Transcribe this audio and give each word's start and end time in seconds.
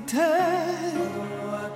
dead. 0.00 0.94
Oh, 0.96 1.70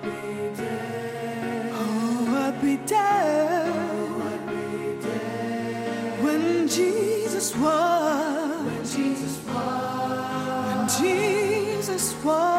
I'd. 0.55 1.73
Oh, 1.73 2.35
I'd 2.45 2.61
be 2.61 2.77
dead. 2.77 3.73
Oh, 3.75 4.31
I'd 4.31 4.47
be 4.47 5.03
dead. 5.03 6.23
When 6.23 6.69
Jesus 6.69 7.57
was. 7.57 8.65
When 8.67 8.83
Jesus 8.85 9.41
was. 9.47 10.77
When 10.77 10.89
Jesus 11.03 12.15
was. 12.23 12.54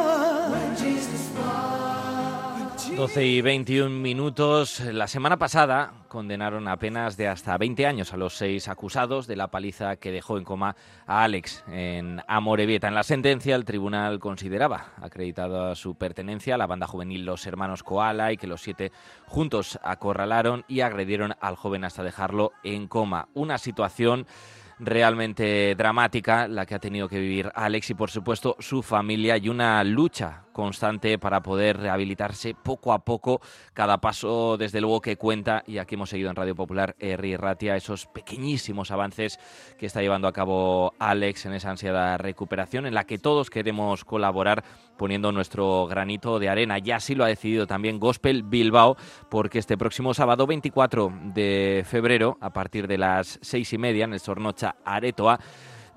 When 2.97 3.07
Jesus 3.07 3.15
was. 3.15 3.15
12 3.15 3.25
y 3.25 3.41
21 3.41 3.89
minutos. 3.89 4.79
La 4.79 5.07
semana 5.07 5.37
pasada 5.37 6.05
condenaron 6.07 6.67
a 6.67 6.77
penas 6.77 7.18
de 7.18 7.27
hasta 7.27 7.57
20 7.57 7.85
años 7.85 8.13
a 8.13 8.18
los 8.18 8.35
seis 8.35 8.69
acusados 8.69 9.27
de 9.27 9.35
la 9.35 9.49
paliza 9.49 9.97
que 9.97 10.11
dejó 10.11 10.37
en 10.37 10.45
coma 10.45 10.77
a 11.05 11.23
Alex 11.23 11.63
en 11.68 12.21
Amorebieta. 12.27 12.87
En 12.87 12.95
la 12.95 13.04
sentencia, 13.04 13.55
el 13.55 13.65
tribunal 13.65 14.19
consideraba 14.19 14.93
acreditada 15.01 15.75
su 15.75 15.95
pertenencia 15.95 16.55
a 16.55 16.57
la 16.57 16.68
banda 16.68 16.87
juvenil 16.87 17.25
Los 17.25 17.45
Hermanos 17.45 17.83
Koala 17.83 18.31
y 18.31 18.37
que 18.37 18.47
los 18.47 18.61
siete 18.61 18.91
juntos 19.27 19.77
acorralaron 19.83 20.63
y 20.68 20.79
agredieron 20.79 21.35
al 21.41 21.55
joven 21.55 21.83
hasta 21.83 22.04
dejarlo 22.04 22.54
en 22.63 22.87
coma. 22.87 23.27
Una 23.33 23.57
situación 23.57 24.25
realmente 24.79 25.75
dramática 25.75 26.47
la 26.47 26.65
que 26.65 26.75
ha 26.75 26.79
tenido 26.79 27.07
que 27.07 27.20
vivir 27.20 27.52
Alex 27.56 27.92
y 27.92 27.93
por 27.93 28.11
supuesto 28.11 28.56
su 28.60 28.83
familia 28.83 29.38
y 29.38 29.50
una 29.50 29.83
lucha 29.83 30.43
constante 30.52 31.18
para 31.20 31.42
poder 31.42 31.78
rehabilitarse 31.78 32.56
poco 32.56 32.94
a 32.94 32.99
poco, 32.99 33.41
cada 33.73 33.99
paso 33.99 34.55
desde 34.58 34.80
luego 34.80 35.02
que 35.02 35.17
cuenta 35.17 35.64
y 35.67 35.80
aquí 35.80 35.95
hemos 35.95 36.09
seguido 36.09 36.30
en 36.30 36.36
Radio 36.38 36.55
Popular 36.55 36.95
Erri 36.97 37.36
Ratia 37.36 37.75
esos 37.75 38.05
pequeñísimos 38.08 38.89
avances 38.91 39.38
que 39.77 39.86
está 39.86 40.02
llevando 40.02 40.30
a 40.30 40.33
cabo 40.33 40.94
Alex 40.97 41.45
en 41.45 41.53
esa 41.53 41.71
ansiada 41.71 42.17
recuperación 42.17 42.86
en 42.86 42.94
la 42.94 43.03
que 43.03 43.17
todos 43.17 43.49
queremos 43.49 44.05
colaborar 44.05 44.64
poniendo 44.97 45.33
nuestro 45.33 45.88
granito 45.88 46.39
de 46.39 46.47
arena. 46.47 46.80
Ya 46.80 46.97
así 46.97 47.16
lo 47.16 47.25
ha 47.25 47.27
decidido 47.27 47.67
también 47.67 47.99
Gospel 47.99 48.44
Bilbao 48.44 48.95
porque 49.30 49.59
este 49.59 49.77
próximo 49.77 50.14
sábado 50.14 50.47
24 50.47 51.11
de 51.33 51.83
febrero 51.86 52.38
a 52.39 52.53
partir 52.53 52.88
de 52.88 52.97
las 52.97 53.39
seis 53.42 53.73
y 53.73 53.77
media 53.77 54.05
en 54.05 54.14
el 54.14 54.21
Sornocha 54.21 54.64
Aretoa 54.85 55.39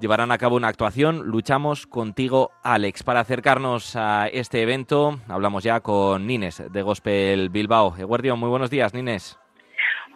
llevarán 0.00 0.30
a 0.30 0.38
cabo 0.38 0.56
una 0.56 0.69
actuación 0.69 1.27
Luchamos 1.27 1.86
contigo, 1.86 2.52
Alex. 2.62 3.02
Para 3.02 3.20
acercarnos 3.20 3.97
a 3.97 4.28
este 4.28 4.62
evento, 4.62 5.19
hablamos 5.28 5.64
ya 5.64 5.80
con 5.80 6.27
Nines 6.27 6.62
de 6.72 6.83
Gospel 6.83 7.48
Bilbao. 7.50 7.94
Eguardio, 7.98 8.36
muy 8.36 8.48
buenos 8.48 8.70
días, 8.70 8.94
Nines. 8.94 9.39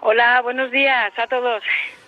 Hola, 0.00 0.40
buenos 0.42 0.70
días 0.70 1.12
a 1.16 1.26
todos. 1.26 1.62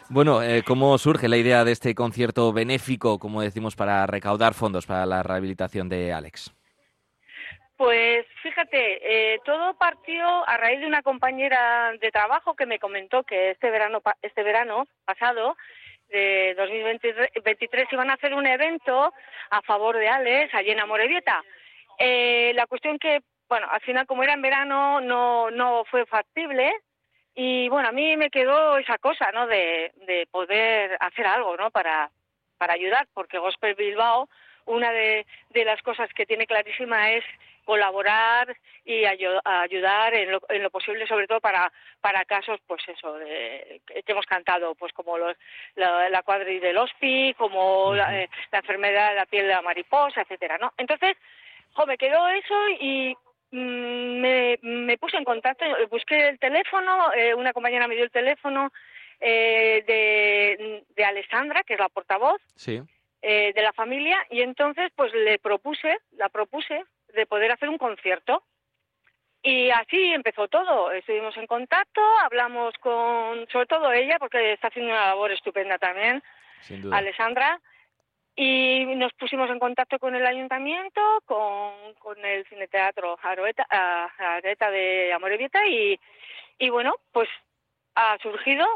Bueno, 0.09 0.43
eh, 0.43 0.63
¿cómo 0.67 0.99
surge 0.99 1.29
la 1.29 1.37
idea 1.37 1.65
de 1.65 1.73
este 1.73 1.95
concierto 1.95 2.53
benéfico, 2.53 3.19
como 3.19 3.41
decimos, 3.41 3.75
para 3.75 4.07
recaudar 4.07 4.55
fondos 4.55 4.87
para 4.87 5.07
la 5.07 5.23
rehabilitación 5.23 5.89
de 5.89 6.13
Alex? 6.13 6.55
Pues 7.77 8.27
fíjate, 8.43 9.35
eh, 9.35 9.41
todo 9.45 9.75
partió 9.75 10.49
a 10.49 10.57
raíz 10.57 10.81
de 10.81 10.87
una 10.87 11.03
compañera 11.03 11.93
de 12.01 12.11
trabajo 12.11 12.55
que 12.55 12.67
me 12.67 12.79
comentó 12.79 13.25
que 13.25 13.51
este 13.51 13.71
verano, 13.71 14.01
este 14.23 14.43
verano 14.43 14.87
pasado 15.05 15.57
de 16.15 16.55
2023 16.55 17.93
iban 17.93 18.11
a 18.11 18.15
hacer 18.15 18.35
un 18.35 18.47
evento 18.47 19.13
a 19.51 19.63
favor 19.63 19.99
de 19.99 20.09
Alex 20.09 20.55
allí 20.55 20.71
en 20.71 20.81
Amorebieta. 20.81 21.43
Eh, 21.99 22.53
la 22.55 22.67
cuestión 22.67 22.99
que, 22.99 23.21
bueno, 23.49 23.67
al 23.71 23.81
final 23.81 24.07
como 24.07 24.23
era 24.23 24.35
en 24.35 24.43
verano 24.43 25.01
no, 25.01 25.51
no 25.51 25.85
fue 25.91 26.07
factible 26.07 26.73
y 27.35 27.69
bueno, 27.69 27.89
a 27.89 27.93
mí 27.93 28.17
me 28.17 28.31
quedó 28.31 28.79
esa 28.79 28.99
cosa, 28.99 29.33
¿no? 29.33 29.49
De, 29.49 29.93
de 30.07 30.29
poder 30.31 30.97
hacer 31.01 31.27
algo, 31.27 31.57
¿no? 31.57 31.71
Para, 31.73 32.11
para 32.59 32.75
ayudar, 32.75 33.09
porque 33.13 33.39
Gospel 33.39 33.75
Bilbao, 33.75 34.29
una 34.67 34.93
de, 34.93 35.27
de 35.51 35.65
las 35.65 35.81
cosas 35.83 36.13
que 36.15 36.27
tiene 36.27 36.47
clarísima 36.47 37.13
es 37.13 37.25
colaborar 37.65 38.57
y 38.85 39.05
ayudar 39.05 40.15
en 40.15 40.33
lo, 40.33 40.43
en 40.49 40.63
lo, 40.63 40.71
posible, 40.71 41.07
sobre 41.07 41.27
todo 41.27 41.41
para, 41.41 41.73
para 42.01 42.25
casos, 42.25 42.61
pues 42.67 42.83
eso, 42.89 43.15
de, 43.15 43.81
que 43.87 44.13
hemos 44.13 44.27
cantado, 44.27 44.75
pues 44.75 44.93
como 44.93 45.17
los, 45.17 45.37
la, 45.75 46.09
la 46.11 46.23
cuadri 46.23 46.61
del 46.61 46.77
hospi, 46.77 47.35
como 47.35 47.95
la, 47.95 48.23
eh, 48.23 48.29
la, 48.53 48.59
enfermedad 48.59 49.11
de 49.11 49.17
la 49.17 49.27
piel 49.27 49.47
de 49.47 49.55
la 49.55 49.63
mariposa, 49.63 50.23
etcétera, 50.23 50.59
¿no? 50.59 50.73
Entonces, 50.77 51.17
jo, 51.73 51.87
me 51.87 51.97
quedó 51.97 52.29
eso 52.29 52.69
y 52.81 53.17
mmm, 53.53 54.21
me, 54.21 54.59
me, 54.63 54.99
puse 54.99 55.17
en 55.17 55.25
contacto, 55.25 55.65
busqué 55.91 56.29
el 56.29 56.39
teléfono, 56.39 57.13
eh, 57.15 57.35
una 57.35 57.53
compañera 57.53 57.89
me 57.89 57.95
dio 57.95 58.05
el 58.05 58.11
teléfono 58.11 58.71
eh, 59.21 59.83
de, 59.87 60.85
de 60.95 61.05
Alessandra, 61.05 61.63
que 61.63 61.75
es 61.75 61.81
la 61.81 61.89
portavoz. 61.89 62.43
Sí. 62.57 62.83
Eh, 63.27 63.55
de 63.55 63.63
la 63.63 63.73
familia 63.73 64.19
y 64.29 64.43
entonces 64.43 64.93
pues 64.95 65.11
le 65.15 65.39
propuse, 65.39 65.97
la 66.19 66.29
propuse 66.29 66.85
de 67.15 67.25
poder 67.25 67.53
hacer 67.53 67.71
un 67.71 67.79
concierto. 67.79 68.45
Y 69.43 69.71
así 69.71 70.13
empezó 70.13 70.47
todo. 70.49 70.93
Estuvimos 70.93 71.35
en 71.39 71.47
contacto, 71.47 72.03
hablamos 72.23 72.75
con, 72.81 73.49
sobre 73.51 73.65
todo 73.65 73.91
ella, 73.93 74.19
porque 74.19 74.53
está 74.53 74.69
haciendo 74.69 74.93
una 74.93 75.07
labor 75.07 75.33
estupenda 75.33 75.79
también, 75.79 76.23
Sin 76.61 76.83
duda. 76.83 76.99
Alessandra, 76.99 77.59
y 78.37 78.85
nos 78.95 79.15
pusimos 79.15 79.49
en 79.49 79.59
contacto 79.59 79.99
con 79.99 80.15
el 80.15 80.27
ayuntamiento, 80.27 81.01
con, 81.25 81.95
con 81.95 82.23
el 82.23 82.45
cineteatro 82.45 83.19
Aroeta, 83.23 83.67
Areta 84.19 84.71
de 84.71 85.15
Amorebieta, 85.15 85.67
y, 85.67 85.99
y 86.59 86.69
bueno, 86.69 86.97
pues 87.11 87.31
ha 87.95 88.19
surgido 88.19 88.67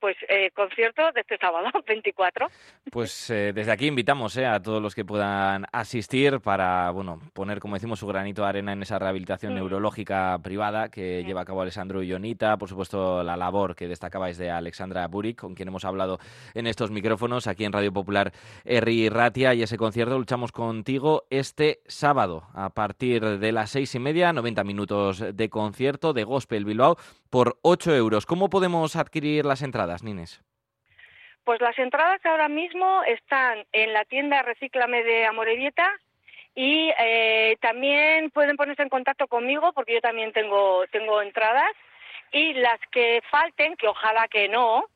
pues 0.00 0.16
eh, 0.28 0.50
concierto 0.52 1.02
de 1.14 1.20
este 1.22 1.36
sábado 1.38 1.68
24. 1.86 2.48
Pues 2.90 3.30
eh, 3.30 3.52
desde 3.54 3.72
aquí 3.72 3.86
invitamos 3.86 4.36
eh, 4.36 4.46
a 4.46 4.60
todos 4.60 4.82
los 4.82 4.94
que 4.94 5.04
puedan 5.04 5.66
asistir 5.72 6.40
para 6.40 6.90
bueno 6.90 7.20
poner 7.32 7.60
como 7.60 7.74
decimos 7.74 7.98
su 7.98 8.06
granito 8.06 8.42
de 8.42 8.48
arena 8.48 8.72
en 8.72 8.82
esa 8.82 8.98
rehabilitación 8.98 9.52
Mm. 9.52 9.56
neurológica 9.56 10.38
privada 10.42 10.88
que 10.88 11.22
lleva 11.24 11.42
a 11.42 11.44
cabo 11.44 11.62
Alessandro 11.62 12.02
Ionita, 12.02 12.56
por 12.56 12.68
supuesto 12.68 13.22
la 13.22 13.36
labor 13.36 13.74
que 13.76 13.86
destacabais 13.88 14.38
de 14.38 14.50
Alexandra 14.50 15.06
Buric, 15.06 15.38
con 15.40 15.54
quien 15.54 15.68
hemos 15.68 15.84
hablado 15.84 16.18
en 16.54 16.66
estos 16.66 16.90
micrófonos 16.90 17.46
aquí 17.46 17.64
en 17.64 17.72
Radio 17.72 17.92
Popular 17.92 18.32
Erri 18.64 19.08
Ratia 19.08 19.54
y 19.54 19.62
ese 19.62 19.76
concierto 19.76 20.18
luchamos 20.18 20.52
contigo 20.52 21.24
este 21.30 21.80
sábado 21.86 22.44
a 22.54 22.70
partir 22.70 23.38
de 23.38 23.52
las 23.52 23.70
seis 23.70 23.94
y 23.94 23.98
media, 23.98 24.32
90 24.32 24.64
minutos 24.64 25.24
de 25.34 25.48
concierto 25.48 26.12
de 26.12 26.24
Gospel 26.24 26.64
Bilbao 26.64 26.96
por 27.30 27.58
8 27.62 27.94
euros. 27.94 28.24
¿Cómo 28.26 28.48
podemos 28.48 28.96
adquirir 28.96 29.44
las 29.44 29.62
entradas, 29.62 29.85
Nines? 30.02 30.42
Pues 31.44 31.60
las 31.60 31.78
entradas 31.78 32.24
ahora 32.24 32.48
mismo 32.48 33.02
están 33.04 33.64
en 33.72 33.92
la 33.92 34.04
tienda 34.04 34.42
Recíclame 34.42 35.04
de 35.04 35.26
Amorebieta 35.26 35.88
y 36.54 36.90
eh, 36.98 37.56
también 37.60 38.30
pueden 38.30 38.56
ponerse 38.56 38.82
en 38.82 38.88
contacto 38.88 39.28
conmigo 39.28 39.72
porque 39.72 39.94
yo 39.94 40.00
también 40.00 40.32
tengo, 40.32 40.84
tengo 40.90 41.22
entradas 41.22 41.70
y 42.32 42.54
las 42.54 42.80
que 42.90 43.22
falten, 43.30 43.76
que 43.76 43.86
ojalá 43.86 44.26
que 44.28 44.48
no, 44.48 44.86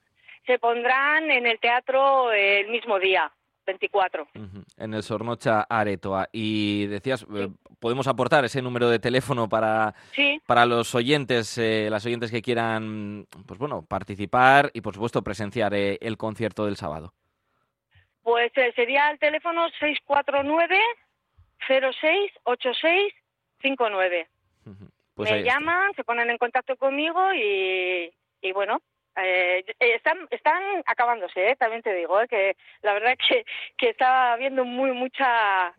se 0.46 0.58
pondrán 0.58 1.30
en 1.30 1.46
el 1.46 1.60
teatro 1.60 2.32
el 2.32 2.68
mismo 2.68 2.98
día, 2.98 3.30
24. 3.66 4.26
Uh 4.34 4.38
-huh. 4.38 4.64
En 4.78 4.94
el 4.94 5.02
Sornocha 5.02 5.66
Aretoa. 5.68 6.28
Y 6.32 6.86
decías, 6.86 7.20
sí. 7.20 7.26
Eh, 7.80 7.82
podemos 7.82 8.06
aportar 8.06 8.44
ese 8.44 8.62
número 8.62 8.88
de 8.88 8.98
teléfono 8.98 9.48
para, 9.48 9.94
sí. 10.12 10.40
para 10.46 10.66
los 10.66 10.94
oyentes, 10.94 11.58
eh, 11.58 11.88
las 11.90 12.06
oyentes 12.06 12.30
que 12.30 12.42
quieran, 12.42 13.26
pues 13.46 13.58
bueno, 13.58 13.84
participar 13.86 14.70
y 14.74 14.80
por 14.80 14.94
supuesto 14.94 15.22
presenciar 15.22 15.74
eh, 15.74 15.98
el 16.00 16.16
concierto 16.16 16.66
del 16.66 16.76
sábado. 16.76 17.12
Pues 18.22 18.52
eh, 18.56 18.72
sería 18.76 19.10
el 19.10 19.18
teléfono 19.18 19.68
649 19.80 20.78
068659. 21.66 24.28
Uh 24.66 24.70
-huh. 24.70 24.90
pues 25.14 25.30
Me 25.30 25.42
llaman, 25.42 25.92
se 25.94 26.04
ponen 26.04 26.30
en 26.30 26.38
contacto 26.38 26.76
conmigo 26.76 27.32
y, 27.34 28.10
y 28.42 28.52
bueno, 28.52 28.80
eh, 29.16 29.64
están, 29.80 30.28
están 30.30 30.62
acabándose, 30.86 31.50
¿eh? 31.50 31.56
también 31.56 31.82
te 31.82 31.92
digo, 31.94 32.20
¿eh? 32.20 32.28
que 32.28 32.56
la 32.82 32.92
verdad 32.94 33.14
que, 33.28 33.44
que 33.76 33.88
está 33.90 34.32
habiendo 34.32 34.64
muy 34.64 34.92
mucha 34.92 35.74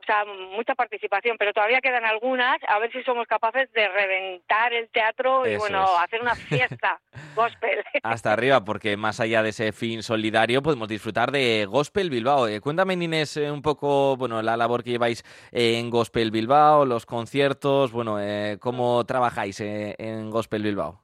o 0.00 0.04
sea, 0.04 0.24
mucha 0.24 0.74
participación, 0.74 1.36
pero 1.38 1.52
todavía 1.52 1.80
quedan 1.80 2.04
algunas, 2.04 2.58
a 2.66 2.78
ver 2.78 2.90
si 2.92 3.02
somos 3.02 3.26
capaces 3.26 3.70
de 3.72 3.88
reventar 3.88 4.72
el 4.72 4.88
teatro 4.90 5.46
y 5.46 5.50
Eso 5.50 5.60
bueno, 5.60 5.84
es. 5.84 6.04
hacer 6.04 6.20
una 6.20 6.34
fiesta 6.34 7.00
gospel. 7.34 7.82
Hasta 8.02 8.32
arriba, 8.32 8.64
porque 8.64 8.96
más 8.96 9.20
allá 9.20 9.42
de 9.42 9.50
ese 9.50 9.72
fin 9.72 10.02
solidario 10.02 10.62
podemos 10.62 10.88
disfrutar 10.88 11.30
de 11.30 11.66
Gospel 11.68 12.10
Bilbao. 12.10 12.48
Eh, 12.48 12.60
cuéntame, 12.60 12.94
Inés, 12.94 13.36
eh, 13.36 13.50
un 13.50 13.62
poco, 13.62 14.16
bueno, 14.16 14.42
la 14.42 14.56
labor 14.56 14.82
que 14.82 14.90
lleváis 14.90 15.22
en 15.52 15.90
Gospel 15.90 16.30
Bilbao, 16.30 16.84
los 16.84 17.06
conciertos, 17.06 17.92
bueno, 17.92 18.18
eh, 18.20 18.58
cómo 18.60 19.04
trabajáis 19.04 19.60
eh, 19.60 19.94
en 19.98 20.30
Gospel 20.30 20.62
Bilbao. 20.62 21.02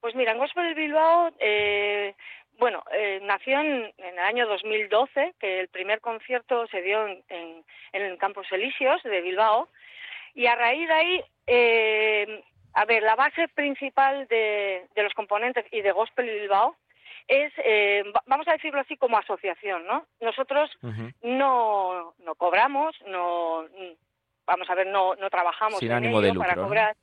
Pues 0.00 0.14
mira, 0.14 0.32
en 0.32 0.38
Gospel 0.38 0.74
Bilbao, 0.74 1.30
eh, 1.40 2.14
bueno, 2.58 2.82
eh, 2.92 3.20
nació 3.22 3.60
en, 3.60 3.92
en, 3.96 4.14
el 4.14 4.18
año 4.18 4.46
2012, 4.46 5.34
que 5.38 5.60
el 5.60 5.68
primer 5.68 6.00
concierto 6.00 6.66
se 6.66 6.82
dio 6.82 7.06
en, 7.06 7.22
en, 7.28 7.64
en 7.92 8.16
Campos 8.16 8.46
Elíseos 8.50 9.02
de 9.04 9.20
Bilbao, 9.20 9.68
y 10.34 10.46
a 10.46 10.56
raíz 10.56 10.86
de 10.88 10.94
ahí, 10.94 11.24
eh, 11.46 12.44
a 12.74 12.84
ver, 12.84 13.02
la 13.02 13.14
base 13.14 13.48
principal 13.48 14.26
de, 14.28 14.86
de, 14.94 15.02
los 15.02 15.14
componentes 15.14 15.64
y 15.72 15.80
de 15.80 15.92
Gospel 15.92 16.26
Bilbao 16.26 16.76
es, 17.26 17.52
eh, 17.64 18.04
vamos 18.26 18.46
a 18.48 18.52
decirlo 18.52 18.80
así, 18.80 18.96
como 18.96 19.18
asociación, 19.18 19.86
¿no? 19.86 20.06
Nosotros 20.20 20.70
uh 20.82 20.88
-huh. 20.88 21.14
no, 21.22 22.14
no 22.18 22.34
cobramos, 22.34 22.96
no 23.06 23.66
vamos 24.46 24.70
a 24.70 24.74
ver, 24.74 24.86
no, 24.86 25.14
no 25.16 25.28
trabajamos 25.28 25.78
sin 25.78 25.90
en 25.90 25.96
ánimo 25.98 26.20
de 26.20 26.30
ello 26.30 26.40
para 26.40 26.54
lucro, 26.54 26.62
¿no? 26.62 26.68
cobrar 26.68 26.96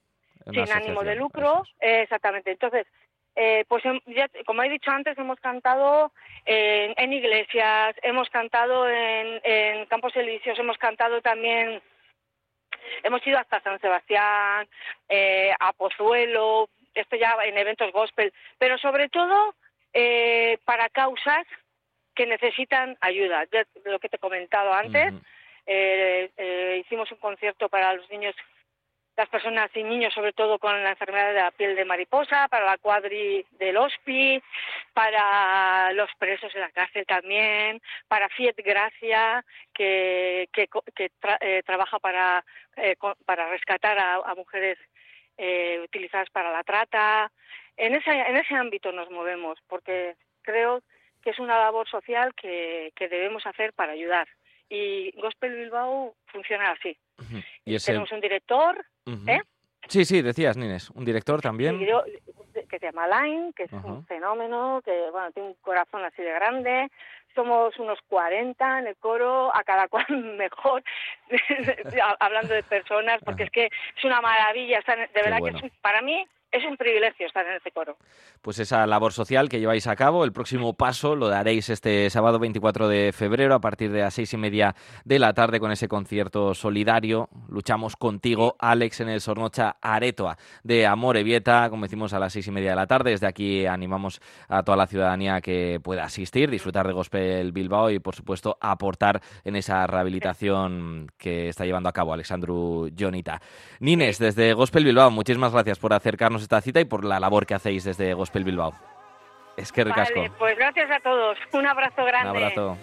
sin 0.51 0.71
ánimo 0.71 1.03
de 1.03 1.15
lucro, 1.15 1.63
exactamente. 1.79 2.51
Entonces, 2.51 2.87
eh, 3.35 3.65
pues 3.67 3.83
em- 3.85 3.99
ya, 4.05 4.29
como 4.45 4.63
he 4.63 4.69
dicho 4.69 4.91
antes, 4.91 5.17
hemos 5.17 5.39
cantado 5.39 6.11
en, 6.45 6.93
en 6.97 7.13
iglesias, 7.13 7.95
hemos 8.03 8.29
cantado 8.29 8.87
en, 8.89 9.41
en 9.43 9.85
campos 9.87 10.15
elíseos, 10.15 10.57
hemos 10.59 10.77
cantado 10.77 11.21
también, 11.21 11.81
hemos 13.03 13.25
ido 13.27 13.37
hasta 13.37 13.61
San 13.61 13.79
Sebastián, 13.79 14.67
eh, 15.09 15.51
a 15.59 15.73
Pozuelo, 15.73 16.69
esto 16.93 17.15
ya 17.17 17.35
en 17.43 17.57
eventos 17.57 17.91
gospel, 17.91 18.31
pero 18.57 18.77
sobre 18.77 19.09
todo 19.09 19.53
eh, 19.93 20.57
para 20.65 20.89
causas 20.89 21.45
que 22.15 22.25
necesitan 22.25 22.97
ayuda. 23.01 23.45
Ya 23.51 23.65
lo 23.83 23.99
que 23.99 24.07
te 24.07 24.15
he 24.15 24.19
comentado 24.19 24.71
antes, 24.73 25.13
Ujú. 25.13 25.21
eh, 25.65 26.31
eh, 26.38 26.77
hicimos 26.85 27.11
un 27.11 27.17
concierto 27.17 27.67
para 27.67 27.93
los 27.93 28.09
niños, 28.09 28.35
las 29.17 29.29
personas 29.29 29.69
y 29.75 29.83
niños, 29.83 30.13
sobre 30.13 30.33
todo 30.33 30.59
con 30.59 30.83
la 30.83 30.89
enfermedad 30.89 31.33
de 31.33 31.39
la 31.41 31.51
piel 31.51 31.75
de 31.75 31.85
mariposa, 31.85 32.47
para 32.50 32.65
la 32.65 32.77
cuadri 32.77 33.45
del 33.51 33.77
HOSPI, 33.77 34.41
para 34.94 35.94
los 35.94 36.09
presos 36.17 36.53
en 36.53 36.62
la 36.62 36.71
cárcel 36.71 37.06
también, 37.06 37.81
para 38.07 38.27
Fiat 38.29 38.56
Gracia, 38.57 39.45
que, 39.73 40.50
que, 40.51 40.67
que 40.95 41.12
tra- 41.21 41.38
eh, 41.39 41.63
trabaja 41.65 42.00
para, 42.00 42.44
eh, 42.75 42.95
para 43.25 43.50
rescatar 43.50 43.97
a, 43.97 44.15
a 44.15 44.35
mujeres 44.35 44.77
eh, 45.38 45.79
utilizadas 45.83 46.29
para 46.29 46.51
la 46.51 46.63
trata. 46.63 47.31
En 47.77 47.95
ese, 47.95 48.12
en 48.12 48.38
ese 48.38 48.56
ámbito 48.56 48.91
nos 48.91 49.09
movemos, 49.12 49.59
porque 49.67 50.15
creo 50.41 50.81
que 51.23 51.29
es 51.31 51.39
una 51.39 51.57
labor 51.57 51.88
social 51.89 52.33
que, 52.35 52.91
que 52.95 53.07
debemos 53.07 53.45
hacer 53.45 53.73
para 53.73 53.94
ayudar. 53.94 54.27
Y 54.69 55.12
Gospel 55.19 55.56
Bilbao 55.56 56.15
funciona 56.27 56.71
así. 56.71 56.97
Ujú. 57.19 57.38
Y 57.65 57.75
ese, 57.75 57.88
Tenemos 57.91 58.12
un 58.12 58.19
director 58.19 58.85
¿eh? 59.27 59.41
Sí, 59.87 60.03
sí, 60.05 60.21
decías, 60.21 60.57
Nines, 60.57 60.89
un 60.91 61.05
director 61.05 61.41
también. 61.41 61.79
yo- 61.79 62.03
que 62.69 62.79
se 62.79 62.85
llama 62.87 63.07
Line, 63.07 63.53
que 63.55 63.63
es 63.63 63.71
un 63.73 64.05
fenómeno, 64.07 64.81
que 64.83 65.09
bueno 65.11 65.31
tiene 65.31 65.49
un 65.49 65.55
corazón 65.61 66.03
así 66.03 66.21
de 66.23 66.31
grande. 66.31 66.89
Somos 67.35 67.77
unos 67.79 67.99
40 68.07 68.79
en 68.79 68.87
el 68.87 68.95
coro, 68.95 69.55
a 69.55 69.63
cada 69.63 69.87
cual 69.87 70.05
mejor, 70.37 70.81
hablando 72.19 72.53
de 72.53 72.63
personas, 72.63 73.19
porque 73.23 73.43
es 73.43 73.51
que 73.51 73.65
es 73.65 74.03
una 74.03 74.21
maravilla. 74.21 74.79
En- 74.87 75.11
de 75.13 75.21
verdad 75.21 75.39
bueno. 75.39 75.59
que 75.59 75.67
es 75.67 75.71
un- 75.73 75.79
para 75.81 76.01
mí 76.01 76.25
es 76.55 76.65
un 76.65 76.77
privilegio 76.77 77.27
estar 77.27 77.45
en 77.45 77.55
este 77.55 77.71
coro. 77.71 77.97
pues 78.41 78.59
esa 78.59 78.85
labor 78.87 79.11
social 79.11 79.49
que 79.49 79.59
lleváis 79.59 79.87
a 79.87 79.95
cabo. 79.95 80.23
El 80.23 80.31
próximo 80.31 80.73
paso 80.73 81.15
lo 81.15 81.27
daréis 81.27 81.69
este 81.69 82.09
sábado 82.09 82.39
24 82.39 82.87
de 82.87 83.11
febrero 83.11 83.55
a 83.55 83.59
partir 83.59 83.91
de 83.91 84.01
las 84.01 84.13
seis 84.13 84.33
y 84.33 84.37
media 84.37 84.75
de 85.03 85.19
la 85.19 85.33
tarde 85.33 85.59
con 85.59 85.71
ese 85.71 85.87
concierto 85.87 86.53
solidario. 86.53 87.29
Luchamos 87.49 87.95
contigo, 87.95 88.55
Alex, 88.59 89.01
en 89.01 89.09
el 89.09 89.21
Sornocha 89.21 89.77
Aretoa 89.81 90.37
de 90.63 90.85
Amore 90.85 91.23
Vieta, 91.23 91.69
como 91.69 91.83
decimos 91.83 92.13
a 92.13 92.19
las 92.19 92.33
seis 92.33 92.47
y 92.47 92.51
media 92.51 92.69
de 92.69 92.75
la 92.75 92.87
tarde. 92.87 93.11
Desde 93.11 93.27
aquí 93.27 93.65
animamos 93.65 94.21
a 94.47 94.63
toda 94.63 94.77
la 94.77 94.87
ciudadanía 94.87 95.41
que 95.41 95.79
pueda 95.83 96.03
asistir, 96.03 96.49
disfrutar 96.49 96.87
de 96.87 96.93
Gospel 96.93 97.51
Bilbao 97.51 97.89
y, 97.89 97.99
por 97.99 98.15
supuesto, 98.15 98.57
aportar 98.61 99.21
en 99.43 99.55
esa 99.55 99.85
rehabilitación 99.87 101.11
que 101.17 101.49
está 101.49 101.65
llevando 101.65 101.89
a 101.89 101.93
cabo 101.93 102.13
Alexandru 102.13 102.89
Jonita. 102.97 103.41
Nines, 103.79 104.19
desde 104.19 104.53
Gospel 104.53 104.85
Bilbao, 104.85 105.11
muchísimas 105.11 105.51
gracias 105.51 105.79
por 105.79 105.93
acercarnos 105.93 106.44
esta 106.45 106.62
cita 106.62 106.80
y 106.80 106.86
por 106.86 107.03
la 107.03 107.19
labor 107.19 107.45
que 107.45 107.56
hacéis 107.56 107.83
desde 107.83 108.13
Gospel 108.13 108.44
Bilbao. 108.44 108.74
Es 109.57 109.71
que 109.71 109.83
ricasco. 109.83 110.19
Vale, 110.19 110.31
pues 110.38 110.57
gracias 110.57 110.89
a 110.92 111.00
todos. 111.00 111.38
Un 111.53 111.65
abrazo 111.65 112.01
Un 112.01 112.07
grande. 112.07 112.30
abrazo. 112.45 112.77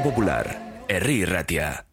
Popular, 0.00 0.84
Herri 0.88 1.24
Ratia. 1.24 1.84